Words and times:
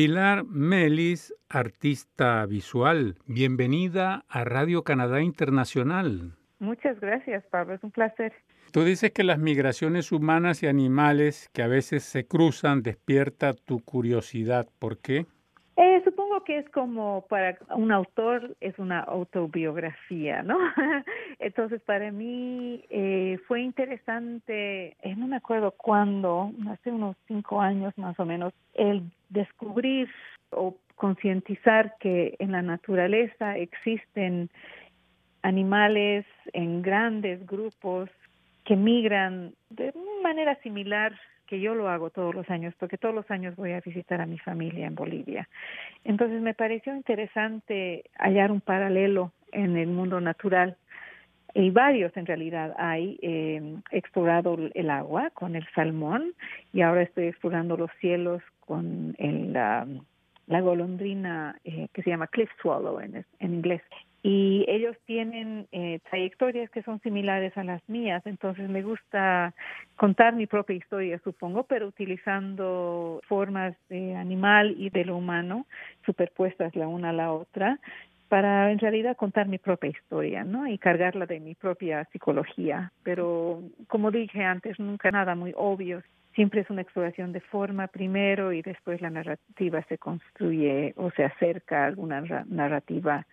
Pilar 0.00 0.46
Melis, 0.46 1.34
artista 1.50 2.46
visual, 2.46 3.16
bienvenida 3.26 4.24
a 4.30 4.44
Radio 4.44 4.82
Canadá 4.82 5.20
Internacional. 5.20 6.38
Muchas 6.58 6.98
gracias, 7.00 7.44
Pablo, 7.50 7.74
es 7.74 7.84
un 7.84 7.90
placer. 7.90 8.32
Tú 8.72 8.82
dices 8.82 9.10
que 9.10 9.24
las 9.24 9.38
migraciones 9.38 10.10
humanas 10.10 10.62
y 10.62 10.68
animales 10.68 11.50
que 11.52 11.62
a 11.62 11.66
veces 11.66 12.02
se 12.02 12.26
cruzan 12.26 12.82
despierta 12.82 13.52
tu 13.52 13.80
curiosidad. 13.80 14.66
¿Por 14.78 14.96
qué? 14.96 15.26
Eh, 15.76 16.00
supongo 16.30 16.44
que 16.44 16.58
es 16.58 16.68
como 16.70 17.26
para 17.28 17.58
un 17.74 17.90
autor, 17.90 18.56
es 18.60 18.78
una 18.78 19.00
autobiografía, 19.00 20.42
¿no? 20.42 20.56
Entonces, 21.40 21.82
para 21.82 22.12
mí 22.12 22.84
eh, 22.88 23.38
fue 23.48 23.62
interesante, 23.62 24.96
eh, 25.02 25.16
no 25.16 25.26
me 25.26 25.36
acuerdo 25.36 25.72
cuándo, 25.72 26.52
hace 26.70 26.92
unos 26.92 27.16
cinco 27.26 27.60
años 27.60 27.96
más 27.98 28.18
o 28.20 28.24
menos, 28.24 28.52
el 28.74 29.02
descubrir 29.28 30.08
o 30.50 30.76
concientizar 30.94 31.96
que 31.98 32.36
en 32.38 32.52
la 32.52 32.62
naturaleza 32.62 33.56
existen 33.56 34.50
animales 35.42 36.26
en 36.52 36.80
grandes 36.80 37.44
grupos 37.44 38.08
que 38.64 38.76
migran 38.76 39.54
de 39.70 39.92
manera 40.22 40.54
similar 40.62 41.12
que 41.50 41.60
yo 41.60 41.74
lo 41.74 41.88
hago 41.88 42.10
todos 42.10 42.32
los 42.32 42.48
años, 42.48 42.72
porque 42.78 42.96
todos 42.96 43.12
los 43.12 43.28
años 43.28 43.56
voy 43.56 43.72
a 43.72 43.80
visitar 43.80 44.20
a 44.20 44.26
mi 44.26 44.38
familia 44.38 44.86
en 44.86 44.94
Bolivia. 44.94 45.48
Entonces 46.04 46.40
me 46.40 46.54
pareció 46.54 46.94
interesante 46.94 48.04
hallar 48.16 48.52
un 48.52 48.60
paralelo 48.60 49.32
en 49.50 49.76
el 49.76 49.88
mundo 49.88 50.20
natural 50.20 50.76
y 51.52 51.70
varios 51.70 52.16
en 52.16 52.26
realidad 52.26 52.72
hay. 52.78 53.18
Eh, 53.20 53.76
explorado 53.90 54.56
el 54.74 54.90
agua 54.90 55.30
con 55.30 55.56
el 55.56 55.66
salmón 55.74 56.34
y 56.72 56.82
ahora 56.82 57.02
estoy 57.02 57.26
explorando 57.26 57.76
los 57.76 57.90
cielos 58.00 58.40
con 58.60 59.16
el, 59.18 59.52
la, 59.52 59.86
golondrina 60.60 61.58
eh, 61.64 61.88
que 61.92 62.02
se 62.02 62.10
llama 62.10 62.28
cliff 62.28 62.50
swallow 62.62 63.00
en 63.00 63.24
inglés 63.40 63.82
y 64.22 64.66
ellos 64.68 64.96
tienen 65.06 65.66
eh, 65.72 66.00
trayectorias 66.10 66.70
que 66.70 66.82
son 66.82 67.00
similares 67.00 67.56
a 67.56 67.64
las 67.64 67.80
mías, 67.88 68.22
entonces 68.26 68.68
me 68.68 68.82
gusta 68.82 69.54
contar 69.96 70.34
mi 70.34 70.46
propia 70.46 70.76
historia, 70.76 71.18
supongo, 71.24 71.64
pero 71.64 71.86
utilizando 71.86 73.20
formas 73.26 73.74
de 73.88 74.14
animal 74.16 74.74
y 74.76 74.90
de 74.90 75.06
lo 75.06 75.16
humano 75.16 75.66
superpuestas 76.04 76.76
la 76.76 76.86
una 76.86 77.10
a 77.10 77.14
la 77.14 77.32
otra 77.32 77.78
para 78.28 78.70
en 78.70 78.78
realidad 78.78 79.16
contar 79.16 79.48
mi 79.48 79.58
propia 79.58 79.90
historia, 79.90 80.44
¿no? 80.44 80.68
Y 80.68 80.78
cargarla 80.78 81.26
de 81.26 81.40
mi 81.40 81.56
propia 81.56 82.04
psicología, 82.12 82.92
pero 83.02 83.60
como 83.88 84.12
dije 84.12 84.44
antes, 84.44 84.78
nunca 84.78 85.10
nada 85.10 85.34
muy 85.34 85.52
obvio. 85.56 86.02
Siempre 86.36 86.60
es 86.60 86.70
una 86.70 86.82
exploración 86.82 87.32
de 87.32 87.40
forma 87.40 87.88
primero 87.88 88.52
y 88.52 88.62
después 88.62 89.00
la 89.00 89.10
narrativa 89.10 89.82
se 89.88 89.98
construye 89.98 90.94
o 90.96 91.10
se 91.10 91.24
acerca 91.24 91.82
a 91.82 91.86
alguna 91.86 92.20
narrativa 92.46 93.26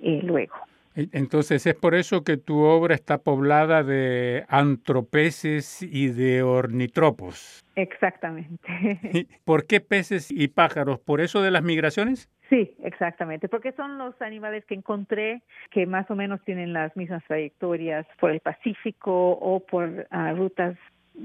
eh, 0.00 0.20
luego. 0.22 0.54
Entonces 0.94 1.66
es 1.66 1.74
por 1.74 1.96
eso 1.96 2.22
que 2.22 2.36
tu 2.36 2.60
obra 2.60 2.94
está 2.94 3.18
poblada 3.18 3.82
de 3.82 4.44
antropeces 4.48 5.82
y 5.82 6.08
de 6.08 6.44
ornitropos. 6.44 7.64
Exactamente. 7.74 9.26
¿Por 9.44 9.66
qué 9.66 9.80
peces 9.80 10.30
y 10.30 10.46
pájaros? 10.46 11.00
¿Por 11.00 11.20
eso 11.20 11.42
de 11.42 11.50
las 11.50 11.64
migraciones? 11.64 12.30
Sí, 12.48 12.76
exactamente, 12.84 13.48
porque 13.48 13.72
son 13.72 13.98
los 13.98 14.20
animales 14.20 14.64
que 14.66 14.74
encontré 14.74 15.42
que 15.70 15.86
más 15.86 16.08
o 16.10 16.14
menos 16.14 16.40
tienen 16.44 16.72
las 16.72 16.94
mismas 16.96 17.24
trayectorias 17.24 18.06
por 18.20 18.30
el 18.30 18.40
Pacífico 18.40 19.32
o 19.32 19.60
por 19.60 20.06
ah, 20.10 20.32
rutas 20.32 20.76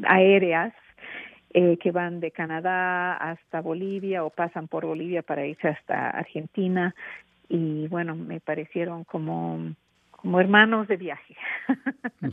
aéreas 0.07 0.73
eh, 1.53 1.77
que 1.77 1.91
van 1.91 2.21
de 2.21 2.31
Canadá 2.31 3.15
hasta 3.15 3.61
Bolivia 3.61 4.23
o 4.23 4.29
pasan 4.29 4.67
por 4.67 4.85
Bolivia 4.85 5.21
para 5.21 5.45
irse 5.45 5.67
hasta 5.67 6.09
Argentina 6.09 6.95
y 7.49 7.87
bueno, 7.87 8.15
me 8.15 8.39
parecieron 8.39 9.03
como 9.03 9.75
como 10.21 10.39
hermanos 10.39 10.87
de 10.87 10.97
viaje. 10.97 11.35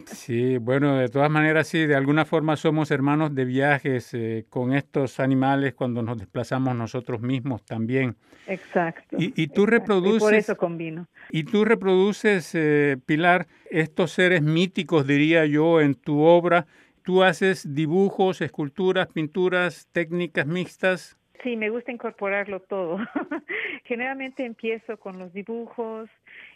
Sí, 0.06 0.59
bueno, 0.59 0.97
de 0.97 1.09
todas 1.09 1.31
maneras, 1.31 1.69
sí, 1.69 1.87
de 1.87 1.94
alguna 1.94 2.25
forma 2.25 2.56
somos 2.56 2.91
hermanos 2.91 3.34
de 3.34 3.44
viajes 3.44 4.12
eh, 4.15 4.44
con 4.49 4.72
estos 4.72 5.21
animales 5.21 5.75
cuando 5.75 6.03
nos 6.03 6.19
desplazamos 6.19 6.75
nosotros 6.75 7.21
mismos 7.21 7.65
también. 7.65 8.16
Exacto. 8.49 9.16
Y, 9.19 9.47
tú 9.49 9.65
reproduces... 9.66 10.22
por 10.22 10.34
eso 10.34 10.56
combino. 10.56 11.06
Y 11.31 11.44
tú 11.44 11.65
reproduces, 11.65 12.53
eh, 12.54 12.97
Pilar, 13.06 13.47
estos 13.71 14.10
seres 14.10 14.43
míticos, 14.43 15.06
diría 15.06 15.47
yo, 15.47 15.81
en 15.81 15.94
tu 15.94 16.21
obra. 16.21 16.66
Tú 17.03 17.22
haces 17.22 17.75
dibujos, 17.75 18.41
esculturas, 18.41 19.06
pinturas, 19.06 19.87
técnicas 19.93 20.47
mixtas. 20.47 21.16
Sí, 21.42 21.56
me 21.56 21.70
gusta 21.70 21.92
incorporarlo 21.92 22.60
todo. 22.60 22.98
Generalmente 23.84 24.44
empiezo 24.44 24.97
con 24.98 25.19
los 25.19 25.32
dibujos 25.32 26.08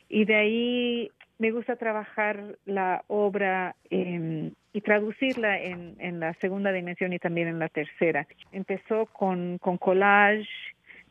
y 0.08 0.24
de 0.24 0.34
ahí 0.34 1.10
me 1.38 1.50
gusta 1.50 1.76
trabajar 1.76 2.58
la 2.66 3.02
obra 3.08 3.74
y 3.90 4.80
traducirla 4.82 5.58
en, 5.58 5.96
en, 5.98 6.20
la 6.20 6.34
segunda 6.34 6.70
dimensión 6.70 7.12
y 7.12 7.18
también 7.18 7.48
en 7.48 7.58
la 7.58 7.68
tercera. 7.68 8.26
Empezó 8.52 9.06
con, 9.06 9.58
con 9.58 9.78
collage 9.78 10.48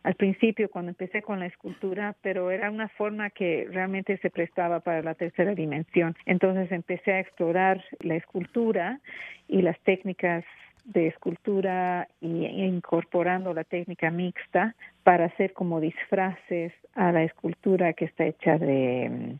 al 0.03 0.16
principio 0.16 0.69
cuando 0.69 0.90
empecé 0.90 1.22
con 1.22 1.40
la 1.40 1.47
escultura, 1.47 2.16
pero 2.22 2.51
era 2.51 2.72
una 2.72 2.88
forma 2.90 3.30
que 3.30 3.68
realmente 3.69 4.18
se 4.18 4.30
prestaba 4.30 4.80
para 4.80 5.01
la 5.01 5.16
tercera 5.16 5.53
dimensión. 5.56 6.16
Entonces 6.25 6.72
empecé 6.72 7.13
a 7.13 7.19
explorar 7.19 7.84
la 8.00 8.16
escultura 8.16 9.00
y 9.47 9.62
las 9.62 9.80
técnicas 9.81 10.46
de 10.94 11.08
escultura 11.08 12.08
y 12.22 12.46
incorporando 12.46 13.54
la 13.54 13.64
técnica 13.64 14.12
mixta 14.12 14.76
para 15.04 15.26
hacer 15.26 15.54
como 15.54 15.80
disfraces 15.80 16.74
a 16.96 17.12
la 17.12 17.24
escultura 17.24 17.94
que 17.94 18.06
está 18.06 18.26
hecha 18.26 18.58
de 18.58 19.38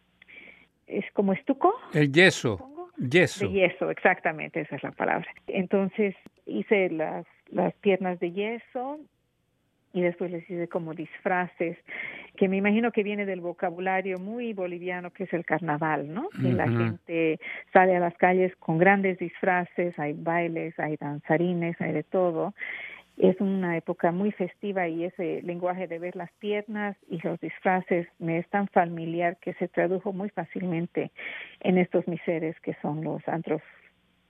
es 0.88 1.06
como 1.14 1.34
estuco 1.34 1.74
el 1.94 2.12
yeso 2.12 2.70
yeso. 2.98 3.48
De 3.48 3.52
yeso 3.52 3.90
exactamente 3.90 4.62
esa 4.62 4.76
es 4.76 4.84
la 4.84 4.92
palabra. 4.92 5.28
Entonces 5.48 6.16
hice 6.46 6.90
las 6.90 7.26
las 7.48 7.74
piernas 7.76 8.20
de 8.20 8.32
yeso 8.32 9.00
y 9.94 10.02
después 10.02 10.32
les 10.32 10.44
hice 10.50 10.68
como 10.68 10.94
disfraces, 10.94 11.78
que 12.36 12.48
me 12.48 12.58
imagino 12.58 12.92
que 12.92 13.04
viene 13.04 13.26
del 13.26 13.42
vocabulario 13.42 14.20
muy 14.20 14.54
boliviano 14.54 15.12
que 15.12 15.24
es 15.24 15.34
el 15.34 15.46
carnaval, 15.46 16.14
¿no? 16.14 16.30
Que 16.30 16.54
la 16.54 16.68
gente 16.68 17.40
sale 17.74 17.96
a 17.96 18.00
las 18.00 18.16
calles 18.16 18.56
con 18.58 18.78
grandes 18.78 19.18
disfraces, 19.18 19.98
hay 19.98 20.14
bailes, 20.14 20.78
hay 20.80 20.96
danzarines, 20.98 21.80
hay 21.82 21.92
de 21.92 22.04
todo. 22.04 22.54
Es 23.18 23.42
una 23.42 23.76
época 23.76 24.14
muy 24.14 24.32
festiva 24.32 24.88
y 24.88 25.04
ese 25.04 25.42
lenguaje 25.42 25.88
de 25.88 26.00
ver 26.00 26.16
las 26.16 26.32
piernas 26.34 26.96
y 27.10 27.20
los 27.22 27.40
disfraces 27.42 28.08
me 28.18 28.38
es 28.38 28.48
tan 28.50 28.68
familiar 28.70 29.38
que 29.42 29.54
se 29.56 29.68
tradujo 29.68 30.14
muy 30.14 30.30
fácilmente 30.30 31.12
en 31.60 31.78
estos 31.78 32.08
miseres 32.08 32.58
que 32.62 32.76
son 32.82 33.04
los 33.04 33.28
antros 33.28 33.62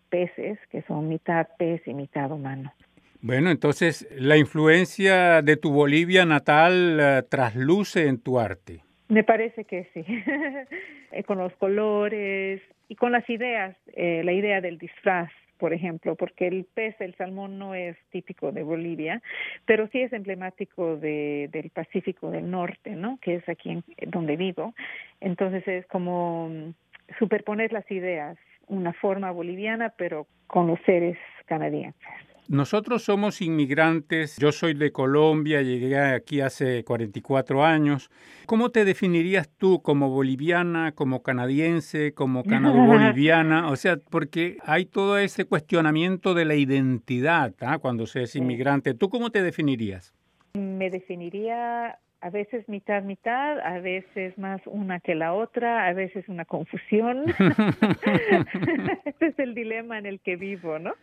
peces, 0.09 0.57
que 0.71 0.81
son 0.83 1.07
mitad 1.07 1.47
pez 1.57 1.87
y 1.87 1.93
mitad 1.93 2.31
humano. 2.31 2.73
Bueno, 3.21 3.51
entonces 3.51 4.07
la 4.17 4.37
influencia 4.37 5.41
de 5.41 5.57
tu 5.57 5.71
Bolivia 5.73 6.25
natal 6.25 6.99
eh, 7.01 7.23
trasluce 7.29 8.07
en 8.07 8.21
tu 8.21 8.39
arte. 8.39 8.81
Me 9.09 9.23
parece 9.23 9.65
que 9.65 9.89
sí, 9.93 10.05
eh, 11.11 11.23
con 11.23 11.37
los 11.37 11.51
colores 11.53 12.61
y 12.87 12.95
con 12.95 13.11
las 13.11 13.29
ideas, 13.29 13.75
eh, 13.93 14.21
la 14.23 14.31
idea 14.31 14.61
del 14.61 14.77
disfraz, 14.77 15.29
por 15.57 15.73
ejemplo, 15.73 16.15
porque 16.15 16.47
el 16.47 16.65
pez, 16.73 16.95
el 17.01 17.13
salmón 17.15 17.59
no 17.59 17.75
es 17.75 17.97
típico 18.11 18.53
de 18.53 18.63
Bolivia, 18.63 19.21
pero 19.65 19.89
sí 19.91 19.99
es 19.99 20.13
emblemático 20.13 20.95
de, 20.95 21.49
del 21.51 21.71
Pacífico 21.71 22.31
del 22.31 22.49
Norte, 22.49 22.91
¿no? 22.91 23.19
Que 23.21 23.35
es 23.35 23.49
aquí 23.49 23.71
en, 23.71 23.83
donde 24.11 24.37
vivo. 24.37 24.73
Entonces 25.19 25.67
es 25.67 25.85
como 25.87 26.47
mm, 26.47 26.73
superponer 27.19 27.73
las 27.73 27.89
ideas, 27.91 28.37
una 28.67 28.93
forma 28.93 29.31
boliviana, 29.31 29.89
pero 29.97 30.27
con 30.47 30.67
los 30.67 30.79
seres 30.85 31.17
canadienses. 31.47 32.29
Nosotros 32.49 33.03
somos 33.03 33.43
inmigrantes, 33.43 34.37
yo 34.37 34.51
soy 34.51 34.73
de 34.73 34.91
Colombia, 34.91 35.61
llegué 35.61 35.95
aquí 35.99 36.41
hace 36.41 36.83
44 36.83 37.63
años. 37.63 38.09
¿Cómo 38.47 38.71
te 38.71 38.85
definirías 38.85 39.47
tú 39.55 39.83
como 39.83 40.09
boliviana, 40.09 40.93
como 40.93 41.21
canadiense, 41.21 42.15
como 42.15 42.43
canado-boliviana? 42.43 43.69
O 43.69 43.75
sea, 43.75 43.97
porque 43.97 44.57
hay 44.65 44.85
todo 44.85 45.19
ese 45.19 45.45
cuestionamiento 45.45 46.33
de 46.33 46.45
la 46.45 46.55
identidad 46.55 47.53
¿ah? 47.61 47.77
cuando 47.77 48.07
se 48.07 48.23
es 48.23 48.35
inmigrante. 48.35 48.95
¿Tú 48.95 49.09
cómo 49.09 49.29
te 49.29 49.43
definirías? 49.43 50.15
Me 50.55 50.89
definiría 50.89 51.99
a 52.21 52.29
veces 52.29 52.67
mitad 52.67 53.03
mitad, 53.03 53.59
a 53.59 53.79
veces 53.79 54.37
más 54.37 54.61
una 54.65 54.99
que 54.99 55.15
la 55.15 55.33
otra, 55.33 55.87
a 55.87 55.93
veces 55.93 56.27
una 56.27 56.45
confusión. 56.45 57.25
Ese 59.05 59.25
es 59.27 59.39
el 59.39 59.55
dilema 59.55 59.97
en 59.97 60.05
el 60.05 60.19
que 60.19 60.35
vivo, 60.35 60.79
¿no? 60.79 60.93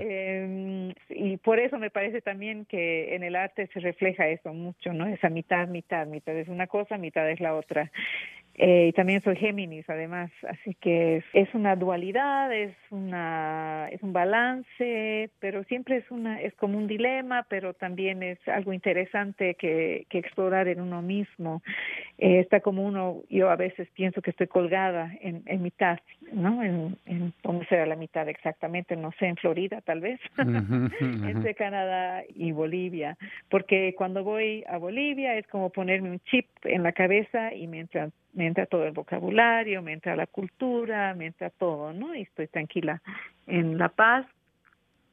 Eh, 0.00 0.94
y 1.10 1.36
por 1.38 1.58
eso 1.58 1.78
me 1.78 1.90
parece 1.90 2.20
también 2.22 2.64
que 2.64 3.14
en 3.14 3.22
el 3.22 3.36
arte 3.36 3.68
se 3.72 3.80
refleja 3.80 4.28
eso 4.28 4.52
mucho, 4.54 4.92
¿no? 4.92 5.06
Esa 5.06 5.28
mitad 5.28 5.68
mitad, 5.68 6.06
mitad 6.06 6.34
es 6.36 6.48
una 6.48 6.66
cosa, 6.66 6.96
mitad 6.96 7.28
es 7.30 7.40
la 7.40 7.54
otra. 7.54 7.90
Eh, 8.58 8.86
y 8.88 8.92
también 8.92 9.22
soy 9.22 9.36
Géminis, 9.36 9.84
además, 9.90 10.30
así 10.48 10.74
que 10.80 11.22
es, 11.34 11.54
una 11.54 11.76
dualidad, 11.76 12.50
es 12.54 12.74
una 12.90 13.88
es 13.92 14.02
un 14.02 14.14
balance, 14.14 15.30
pero 15.40 15.62
siempre 15.64 15.98
es 15.98 16.10
una 16.10 16.40
es 16.40 16.54
como 16.54 16.78
un 16.78 16.86
dilema, 16.86 17.44
pero 17.50 17.74
también 17.74 18.22
es 18.22 18.38
algo 18.48 18.72
interesante 18.72 19.56
que, 19.56 20.06
que 20.08 20.18
explorar 20.18 20.68
en 20.68 20.80
uno 20.80 21.02
mismo. 21.02 21.62
Eh, 22.16 22.40
está 22.40 22.60
como 22.60 22.82
uno, 22.82 23.22
yo 23.28 23.50
a 23.50 23.56
veces 23.56 23.88
pienso 23.94 24.22
que 24.22 24.30
estoy 24.30 24.46
colgada 24.46 25.12
en, 25.20 25.42
en 25.44 25.62
mitad, 25.62 25.98
¿no? 26.32 26.62
En, 26.62 26.96
en 27.04 27.34
dónde 27.42 27.66
será 27.66 27.84
la 27.84 27.96
mitad 27.96 28.26
exactamente, 28.26 28.96
no 28.96 29.12
sé, 29.18 29.26
en 29.26 29.36
Florida 29.36 29.82
tal 29.82 30.00
vez, 30.00 30.18
entre 31.00 31.54
Canadá 31.54 32.22
y 32.34 32.52
Bolivia, 32.52 33.18
porque 33.50 33.94
cuando 33.98 34.24
voy 34.24 34.64
a 34.66 34.78
Bolivia 34.78 35.36
es 35.36 35.46
como 35.48 35.68
ponerme 35.68 36.10
un 36.10 36.20
chip 36.20 36.46
en 36.64 36.82
la 36.82 36.92
cabeza 36.92 37.52
y 37.52 37.66
mientras 37.66 38.12
me 38.36 38.46
entra 38.46 38.66
todo 38.66 38.84
el 38.84 38.92
vocabulario, 38.92 39.82
me 39.82 39.92
entra 39.92 40.14
la 40.14 40.26
cultura, 40.26 41.14
me 41.14 41.26
entra 41.26 41.50
todo, 41.50 41.92
¿no? 41.92 42.14
Y 42.14 42.22
estoy 42.22 42.46
tranquila 42.46 43.02
en 43.46 43.78
La 43.78 43.88
Paz. 43.88 44.26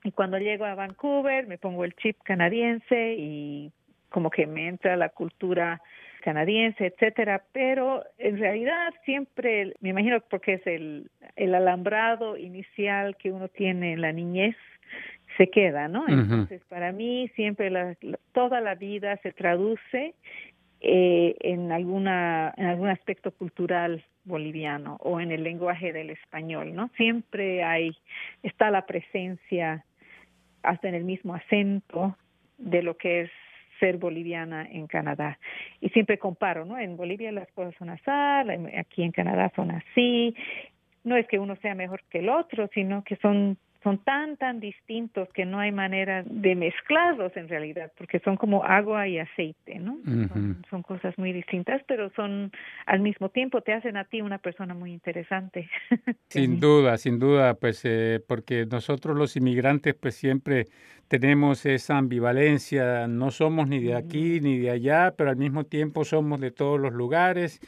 Y 0.04 0.12
cuando 0.12 0.38
llego 0.38 0.66
a 0.66 0.76
Vancouver 0.76 1.48
me 1.48 1.58
pongo 1.58 1.86
el 1.86 1.96
chip 1.96 2.18
canadiense 2.24 3.16
y 3.18 3.72
como 4.10 4.30
que 4.30 4.46
me 4.46 4.68
entra 4.68 4.98
la 4.98 5.10
cultura 5.10 5.82
canadiense, 6.22 6.86
etcétera, 6.86 7.44
pero 7.52 8.04
en 8.18 8.38
realidad 8.38 8.94
siempre, 9.04 9.74
me 9.82 9.90
imagino 9.90 10.22
porque 10.30 10.54
es 10.54 10.68
el, 10.68 11.10
el 11.36 11.56
alambrado 11.56 12.38
inicial 12.38 13.18
que 13.18 13.32
uno 13.32 13.48
tiene 13.50 13.94
en 13.94 14.02
la 14.02 14.14
niñez, 14.14 14.56
se 15.38 15.48
queda, 15.50 15.88
¿no? 15.88 16.08
Entonces, 16.08 16.62
para 16.70 16.92
mí 16.92 17.30
siempre 17.36 17.70
la, 17.70 17.96
toda 18.34 18.62
la 18.62 18.76
vida 18.76 19.18
se 19.18 19.32
traduce 19.32 20.14
eh, 20.86 21.38
en 21.40 21.72
alguna 21.72 22.54
en 22.58 22.66
algún 22.66 22.90
aspecto 22.90 23.32
cultural 23.32 24.04
boliviano 24.26 24.98
o 25.00 25.22
en 25.22 25.32
el 25.32 25.42
lenguaje 25.42 25.94
del 25.94 26.10
español 26.10 26.76
no 26.76 26.90
siempre 26.98 27.64
hay 27.64 27.96
está 28.42 28.70
la 28.70 28.86
presencia 28.86 29.86
hasta 30.62 30.90
en 30.90 30.96
el 30.96 31.06
mismo 31.06 31.36
acento 31.36 32.18
de 32.58 32.84
lo 32.84 32.98
que 32.98 33.22
es 33.22 33.32
ser 33.80 33.98
boliviana 33.98 34.68
en 34.70 34.88
Canadá. 34.88 35.40
Y 35.80 35.88
siempre 35.90 36.20
comparo 36.20 36.66
no 36.66 36.78
en 36.78 36.98
Bolivia 36.98 37.32
las 37.32 37.50
cosas 37.54 37.74
son 37.80 37.90
así 37.90 38.10
aquí 38.78 39.04
en 39.04 39.14
Canadá 39.14 39.54
son 39.56 39.72
así. 39.72 40.36
No 41.06 41.16
es 41.16 41.26
que 41.28 41.40
uno 41.40 41.56
sea 41.62 41.76
mejor 41.76 42.04
que 42.10 42.20
el 42.20 42.28
otro 42.28 42.70
sino 42.74 43.06
que 43.06 43.16
son 43.18 43.58
son 43.84 43.98
tan, 44.00 44.38
tan 44.38 44.60
distintos 44.60 45.28
que 45.34 45.46
no 45.46 45.60
hay 45.60 45.72
manera 45.72 46.24
de 46.26 46.56
mezclarlos 46.56 47.36
en 47.36 47.50
realidad, 47.50 47.92
porque 47.98 48.20
son 48.20 48.38
como 48.38 48.64
agua 48.64 49.08
y 49.08 49.20
aceite, 49.20 49.80
¿no? 49.80 49.98
son, 50.70 50.84
cosas 50.84 51.18
muy 51.18 51.34
distintas, 51.34 51.82
pero 51.88 52.10
son 52.16 52.52
al 52.86 53.02
mismo 53.02 53.30
tiempo, 53.30 53.62
te 53.62 53.74
hacen 53.74 53.98
a 53.98 54.06
ti 54.06 54.22
una 54.22 54.38
persona 54.38 54.74
muy 54.74 54.92
interesante. 54.92 55.70
Sin 56.30 56.60
duda, 56.60 56.98
sin 56.98 57.20
duda, 57.20 57.56
pues 57.56 57.84
eh, 57.86 58.20
porque 58.28 58.66
nosotros 58.66 59.18
los 59.18 59.36
inmigrantes 59.36 59.94
pues 59.94 60.16
siempre 60.16 60.66
tenemos 61.08 61.66
esa 61.66 61.98
ambivalencia, 61.98 63.08
no 63.08 63.32
somos 63.32 63.68
ni 63.68 63.80
de 63.80 63.96
aquí 63.96 64.40
ni 64.42 64.58
de 64.58 64.72
allá, 64.72 65.14
pero 65.16 65.30
al 65.30 65.38
mismo 65.38 65.66
tiempo 65.66 66.06
somos 66.06 66.40
de 66.40 66.52
todos 66.52 66.80
los 66.80 66.94
lugares 66.94 67.60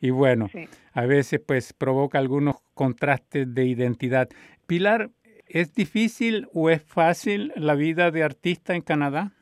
y 0.00 0.10
bueno, 0.10 0.50
a 0.92 1.06
veces 1.06 1.40
pues 1.44 1.72
provoca 1.72 2.18
algunos 2.18 2.56
contrastes 2.74 3.52
de 3.54 3.64
identidad. 3.64 4.28
Pilar, 4.66 5.10
¿Es 5.46 5.74
difícil 5.74 6.48
o 6.52 6.70
es 6.70 6.82
fácil 6.82 7.52
la 7.56 7.74
vida 7.74 8.10
de 8.10 8.22
artista 8.22 8.74
en 8.74 8.82
Canadá? 8.82 9.32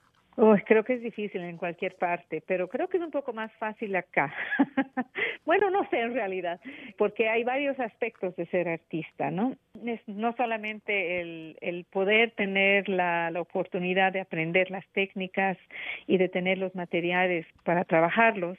Creo 0.64 0.82
que 0.82 0.94
es 0.94 1.02
difícil 1.02 1.42
en 1.42 1.58
cualquier 1.58 1.94
parte, 1.96 2.42
pero 2.46 2.68
creo 2.68 2.88
que 2.88 2.96
es 2.96 3.02
un 3.02 3.10
poco 3.10 3.34
más 3.34 3.52
fácil 3.58 3.94
acá. 3.94 4.34
bueno, 5.46 5.70
no 5.70 5.86
sé 5.90 6.00
en 6.00 6.14
realidad, 6.14 6.58
porque 6.96 7.28
hay 7.28 7.44
varios 7.44 7.78
aspectos 7.78 8.34
de 8.36 8.46
ser 8.46 8.68
artista, 8.68 9.30
¿no? 9.30 9.56
Es 9.84 10.00
no 10.06 10.32
solamente 10.32 11.20
el, 11.20 11.58
el 11.60 11.84
poder 11.84 12.30
tener 12.30 12.88
la, 12.88 13.30
la 13.30 13.42
oportunidad 13.42 14.12
de 14.12 14.20
aprender 14.20 14.70
las 14.70 14.86
técnicas 14.88 15.58
y 16.06 16.16
de 16.16 16.28
tener 16.28 16.56
los 16.56 16.74
materiales 16.74 17.46
para 17.62 17.84
trabajarlos, 17.84 18.56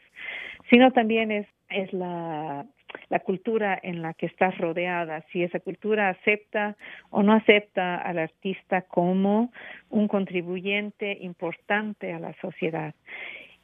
sino 0.69 0.92
también 0.92 1.31
es, 1.31 1.48
es 1.69 1.92
la 1.92 2.66
la 3.10 3.19
cultura 3.19 3.80
en 3.81 4.01
la 4.01 4.13
que 4.13 4.25
estás 4.25 4.57
rodeada, 4.57 5.24
si 5.31 5.44
esa 5.44 5.60
cultura 5.60 6.10
acepta 6.10 6.75
o 7.10 7.24
no 7.24 7.34
acepta 7.34 7.98
al 7.98 8.19
artista 8.19 8.81
como 8.84 9.51
un 9.90 10.07
contribuyente 10.07 11.18
importante 11.22 12.13
a 12.13 12.19
la 12.19 12.34
sociedad. 12.42 12.94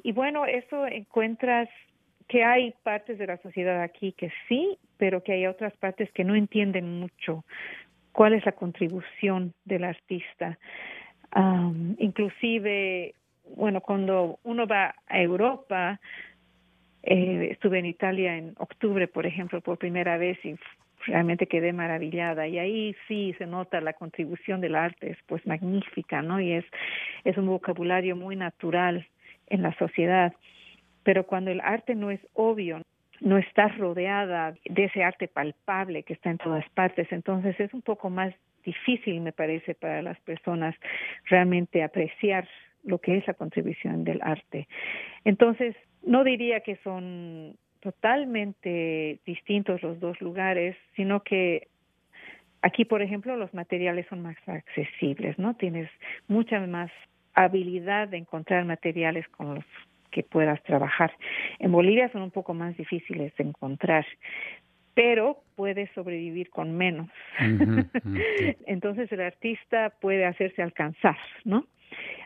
Y 0.04 0.12
bueno, 0.12 0.46
eso 0.46 0.88
encuentras 0.88 1.70
que 2.28 2.44
hay 2.44 2.74
partes 2.84 3.18
de 3.18 3.28
la 3.28 3.38
sociedad 3.38 3.82
aquí 3.82 4.14
que 4.14 4.32
sí, 4.48 4.78
pero 4.98 5.24
que 5.24 5.34
hay 5.34 5.48
otras 5.48 5.76
partes 5.78 6.12
que 6.12 6.24
no 6.24 6.36
entienden 6.36 7.00
mucho 7.00 7.44
cuál 8.12 8.34
es 8.34 8.46
la 8.46 8.52
contribución 8.52 9.54
del 9.66 9.84
artista. 9.84 10.58
inclusive, 11.98 13.14
bueno, 13.56 13.82
cuando 13.82 14.40
uno 14.44 14.68
va 14.68 14.96
a 15.08 15.22
Europa, 15.22 16.00
eh, 17.04 17.50
estuve 17.52 17.80
en 17.80 17.86
Italia 17.86 18.38
en 18.38 18.54
octubre, 18.58 19.08
por 19.08 19.26
ejemplo, 19.26 19.62
por 19.62 19.78
primera 19.78 20.18
vez 20.18 20.38
y 20.44 20.56
realmente 21.06 21.48
quedé 21.48 21.72
maravillada 21.74 22.48
y 22.48 22.60
ahí 22.60 22.96
sí 23.08 23.34
se 23.38 23.46
nota 23.46 23.80
la 23.82 23.94
contribución 23.94 24.62
del 24.62 24.76
arte, 24.76 25.12
es 25.12 25.18
pues 25.28 25.46
magnífica, 25.48 26.22
¿no? 26.22 26.40
Y 26.42 26.54
es, 26.54 26.66
es 27.24 27.38
un 27.38 27.48
vocabulario 27.48 28.16
muy 28.16 28.36
natural 28.36 29.08
en 29.48 29.62
la 29.62 29.74
sociedad. 29.78 30.34
Pero 31.04 31.26
cuando 31.26 31.52
el 31.52 31.62
arte 31.62 31.96
no 31.96 32.12
es 32.12 32.20
obvio, 32.34 32.82
no 33.22 33.38
está 33.38 33.70
rodeada 33.70 34.54
de 34.66 34.86
ese 34.86 35.04
arte 35.04 35.28
palpable 35.28 36.04
que 36.04 36.14
está 36.14 36.30
en 36.30 36.38
todas 36.38 36.68
partes, 36.70 37.08
entonces 37.12 37.60
es 37.60 37.74
un 37.74 37.82
poco 37.82 38.10
más 38.10 38.34
difícil, 38.64 39.22
me 39.22 39.32
parece, 39.32 39.76
para 39.76 40.02
las 40.02 40.20
personas 40.22 40.76
realmente 41.26 41.84
apreciar 41.84 42.48
lo 42.90 43.00
que 43.00 43.18
es 43.18 43.28
la 43.28 43.34
contribución 43.34 44.04
del 44.04 44.20
arte. 44.22 44.68
Entonces, 45.24 45.76
no 46.04 46.24
diría 46.24 46.62
que 46.62 46.78
son 46.84 47.56
totalmente 47.80 49.20
distintos 49.26 49.82
los 49.82 50.00
dos 50.00 50.20
lugares, 50.22 50.76
sino 50.96 51.22
que 51.24 51.68
aquí, 52.62 52.86
por 52.86 53.02
ejemplo, 53.02 53.36
los 53.38 53.54
materiales 53.54 54.06
son 54.10 54.22
más 54.22 54.36
accesibles, 54.48 55.38
¿no? 55.40 55.56
Tienes 55.56 55.90
mucha 56.28 56.60
más 56.60 56.92
habilidad 57.34 58.10
de 58.10 58.18
encontrar 58.18 58.66
materiales 58.66 59.28
con 59.30 59.56
los 59.56 59.66
que 60.12 60.24
puedas 60.24 60.62
trabajar. 60.64 61.12
En 61.60 61.72
Bolivia 61.72 62.12
son 62.12 62.24
un 62.24 62.32
poco 62.32 62.54
más 62.54 62.76
difíciles 62.76 63.34
de 63.38 63.44
encontrar, 63.44 64.06
pero 64.94 65.44
puedes 65.56 65.90
sobrevivir 65.92 66.50
con 66.50 66.76
menos. 66.76 67.10
Entonces 68.66 69.12
el 69.12 69.22
artista 69.22 69.94
puede 70.02 70.26
hacerse 70.26 70.62
alcanzar, 70.62 71.18
¿no? 71.46 71.66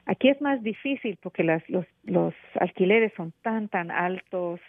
Aquí 0.06 0.30
es 0.30 0.42
más 0.42 0.62
difícil 0.62 1.18
porque 1.22 1.44
las, 1.44 1.68
los, 1.70 1.86
los 2.04 2.34
alquileres 2.60 3.14
son 3.16 3.34
tan, 3.42 3.70
tan 3.70 3.90
altos 3.90 4.60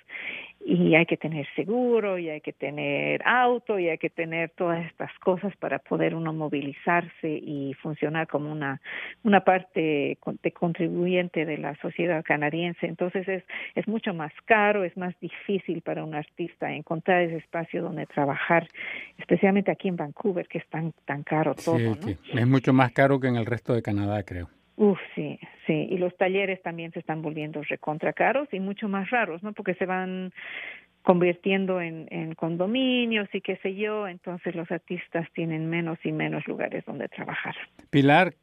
y 0.64 0.94
hay 0.94 1.04
que 1.04 1.16
tener 1.16 1.46
seguro 1.54 2.18
y 2.18 2.30
hay 2.30 2.40
que 2.40 2.52
tener 2.52 3.20
auto 3.26 3.78
y 3.78 3.88
hay 3.88 3.98
que 3.98 4.08
tener 4.08 4.50
todas 4.50 4.86
estas 4.86 5.10
cosas 5.18 5.54
para 5.56 5.78
poder 5.78 6.14
uno 6.14 6.32
movilizarse 6.32 7.28
y 7.28 7.74
funcionar 7.82 8.28
como 8.28 8.50
una, 8.50 8.80
una 9.24 9.40
parte 9.40 10.16
de 10.42 10.52
contribuyente 10.52 11.44
de 11.44 11.58
la 11.58 11.74
sociedad 11.76 12.24
canadiense. 12.24 12.86
Entonces 12.86 13.28
es, 13.28 13.44
es 13.74 13.86
mucho 13.88 14.14
más 14.14 14.32
caro, 14.46 14.84
es 14.84 14.96
más 14.96 15.14
difícil 15.20 15.82
para 15.82 16.04
un 16.04 16.14
artista 16.14 16.72
encontrar 16.72 17.22
ese 17.22 17.36
espacio 17.36 17.82
donde 17.82 18.06
trabajar, 18.06 18.68
especialmente 19.18 19.70
aquí 19.70 19.88
en 19.88 19.96
Vancouver, 19.96 20.48
que 20.48 20.58
es 20.58 20.66
tan, 20.68 20.92
tan 21.04 21.24
caro 21.24 21.54
todo. 21.54 21.96
Es 22.32 22.46
mucho 22.46 22.72
más 22.72 22.92
caro 22.92 23.20
que 23.20 23.28
en 23.28 23.36
el 23.36 23.46
resto 23.46 23.74
de 23.74 23.82
Canadá, 23.82 24.22
creo. 24.22 24.48
Uf, 24.76 24.98
sí, 25.14 25.38
sí. 25.66 25.88
Y 25.90 25.98
los 25.98 26.16
talleres 26.16 26.60
también 26.62 26.92
se 26.92 26.98
están 26.98 27.22
volviendo 27.22 27.62
recontra 27.62 28.12
caros 28.12 28.48
y 28.52 28.60
mucho 28.60 28.88
más 28.88 29.10
raros, 29.10 29.42
¿no? 29.42 29.52
Porque 29.52 29.74
se 29.74 29.86
van 29.86 30.32
convirtiendo 31.02 31.80
en, 31.80 32.08
en 32.10 32.34
condominios 32.34 33.28
y 33.32 33.42
qué 33.42 33.56
sé 33.58 33.74
yo, 33.76 34.08
entonces 34.08 34.54
los 34.54 34.70
artistas 34.70 35.28
tienen 35.34 35.68
menos 35.68 35.98
y 36.02 36.12
menos 36.12 36.46
lugares 36.48 36.82
donde 36.86 37.08
trabajar. 37.08 37.54
Pilar, 37.90 38.34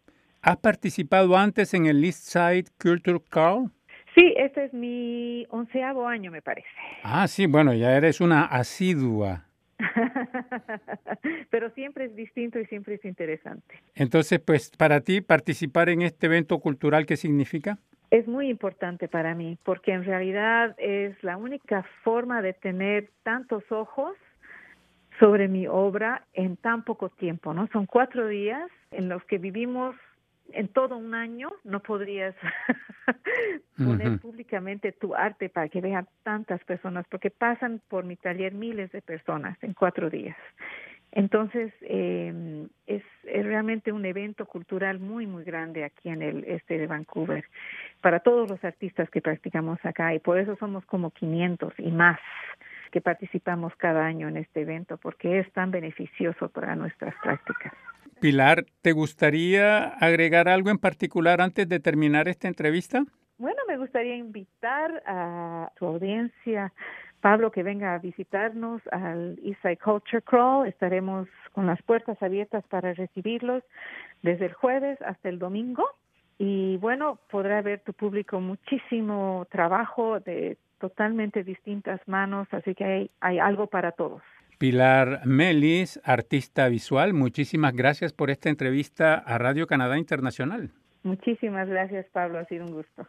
¿has 0.43 0.57
participado 0.57 1.35
antes 1.35 1.73
en 1.73 1.87
el 1.87 2.03
East 2.03 2.23
Side 2.23 2.65
Culture 2.79 3.19
Call? 3.29 3.71
Sí, 4.15 4.33
este 4.37 4.65
es 4.65 4.73
mi 4.73 5.47
onceavo 5.49 6.07
año, 6.07 6.31
me 6.31 6.41
parece. 6.41 6.67
Ah, 7.03 7.27
sí, 7.27 7.47
bueno, 7.47 7.73
ya 7.73 7.95
eres 7.95 8.21
una 8.21 8.45
asidua. 8.45 9.45
Pero 11.49 11.69
siempre 11.71 12.05
es 12.05 12.15
distinto 12.15 12.59
y 12.59 12.65
siempre 12.65 12.95
es 12.95 13.05
interesante. 13.05 13.75
Entonces, 13.95 14.39
pues, 14.39 14.71
para 14.71 15.01
ti, 15.01 15.21
participar 15.21 15.89
en 15.89 16.01
este 16.01 16.27
evento 16.27 16.59
cultural, 16.59 17.05
¿qué 17.05 17.17
significa? 17.17 17.77
Es 18.09 18.27
muy 18.27 18.49
importante 18.49 19.07
para 19.07 19.35
mí, 19.35 19.57
porque 19.63 19.93
en 19.93 20.03
realidad 20.03 20.75
es 20.77 21.21
la 21.23 21.37
única 21.37 21.85
forma 22.03 22.41
de 22.41 22.53
tener 22.53 23.09
tantos 23.23 23.63
ojos 23.71 24.15
sobre 25.19 25.47
mi 25.47 25.67
obra 25.67 26.25
en 26.33 26.57
tan 26.57 26.83
poco 26.83 27.09
tiempo, 27.09 27.53
¿no? 27.53 27.67
Son 27.67 27.85
cuatro 27.85 28.27
días 28.27 28.69
en 28.91 29.07
los 29.07 29.23
que 29.25 29.37
vivimos 29.37 29.95
en 30.53 30.67
todo 30.67 30.97
un 30.97 31.15
año, 31.15 31.49
no 31.63 31.79
podrías 31.81 32.35
poner 33.77 34.19
públicamente 34.19 34.30
básicamente 34.51 34.91
tu 34.91 35.15
arte 35.15 35.49
para 35.49 35.69
que 35.69 35.79
vean 35.79 36.07
tantas 36.23 36.61
personas, 36.65 37.05
porque 37.09 37.29
pasan 37.29 37.81
por 37.87 38.03
mi 38.03 38.17
taller 38.17 38.53
miles 38.53 38.91
de 38.91 39.01
personas 39.01 39.57
en 39.63 39.73
cuatro 39.73 40.09
días. 40.09 40.35
Entonces, 41.13 41.73
eh, 41.81 42.67
es, 42.87 43.03
es, 43.23 43.45
realmente 43.45 43.91
un 43.91 44.05
evento 44.05 44.45
cultural 44.45 44.99
muy, 44.99 45.25
muy 45.25 45.43
grande 45.43 45.83
aquí 45.83 46.09
en 46.09 46.21
el 46.21 46.43
este 46.45 46.77
de 46.77 46.87
Vancouver 46.87 47.45
para 48.01 48.19
todos 48.19 48.49
los 48.49 48.63
artistas 48.63 49.09
que 49.09 49.21
practicamos 49.21 49.79
acá 49.83 50.13
y 50.13 50.19
por 50.19 50.37
eso 50.37 50.55
somos 50.57 50.85
como 50.85 51.11
500 51.11 51.73
y 51.79 51.91
más 51.91 52.19
que 52.91 53.01
participamos 53.01 53.73
cada 53.77 54.05
año 54.05 54.27
en 54.27 54.37
este 54.37 54.61
evento 54.61 54.97
porque 54.97 55.39
es 55.39 55.51
tan 55.53 55.71
beneficioso 55.71 56.49
para 56.49 56.75
nuestras 56.75 57.13
prácticas. 57.21 57.73
Pilar, 58.21 58.65
¿te 58.81 58.93
gustaría 58.93 59.83
agregar 59.99 60.47
algo 60.47 60.69
en 60.69 60.77
particular 60.77 61.41
antes 61.41 61.67
de 61.67 61.79
terminar 61.79 62.27
esta 62.27 62.47
entrevista? 62.47 63.03
Bueno, 63.41 63.57
me 63.67 63.75
gustaría 63.75 64.15
invitar 64.15 65.01
a 65.07 65.71
tu 65.75 65.87
audiencia 65.87 66.71
Pablo 67.21 67.49
que 67.49 67.63
venga 67.63 67.95
a 67.95 67.97
visitarnos 67.97 68.83
al 68.91 69.39
Eastside 69.43 69.77
Culture 69.77 70.21
Crawl. 70.21 70.67
Estaremos 70.67 71.27
con 71.51 71.65
las 71.65 71.81
puertas 71.81 72.21
abiertas 72.21 72.63
para 72.67 72.93
recibirlos 72.93 73.63
desde 74.21 74.45
el 74.45 74.53
jueves 74.53 75.01
hasta 75.01 75.29
el 75.29 75.39
domingo. 75.39 75.89
Y 76.37 76.77
bueno, 76.77 77.17
podrá 77.31 77.63
ver 77.63 77.79
tu 77.79 77.93
público 77.93 78.39
muchísimo 78.39 79.47
trabajo 79.49 80.19
de 80.19 80.59
totalmente 80.79 81.43
distintas 81.43 81.99
manos, 82.07 82.47
así 82.51 82.75
que 82.75 82.83
hay, 82.83 83.11
hay 83.21 83.39
algo 83.39 83.65
para 83.65 83.91
todos. 83.91 84.21
Pilar 84.59 85.21
Melis, 85.25 85.99
artista 86.03 86.67
visual, 86.67 87.15
muchísimas 87.15 87.73
gracias 87.73 88.13
por 88.13 88.29
esta 88.29 88.49
entrevista 88.49 89.15
a 89.15 89.39
Radio 89.39 89.65
Canadá 89.65 89.97
Internacional. 89.97 90.69
Muchísimas 91.01 91.67
gracias, 91.67 92.05
Pablo, 92.13 92.37
ha 92.37 92.45
sido 92.45 92.65
un 92.65 92.73
gusto. 92.73 93.07